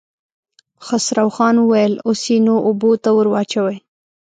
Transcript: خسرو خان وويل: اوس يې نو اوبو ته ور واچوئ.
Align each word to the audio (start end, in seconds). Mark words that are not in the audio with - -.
خسرو 0.85 1.27
خان 1.35 1.55
وويل: 1.59 1.93
اوس 2.07 2.21
يې 2.31 2.37
نو 2.45 2.55
اوبو 2.67 2.91
ته 3.03 3.09
ور 3.15 3.27
واچوئ. 3.31 3.77